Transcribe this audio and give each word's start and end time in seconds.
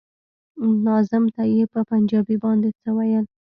ناظم 0.85 1.23
ته 1.35 1.43
يې 1.53 1.63
په 1.73 1.79
پنجابي 1.89 2.35
باندې 2.43 2.69
څه 2.79 2.89
ويل. 2.97 3.25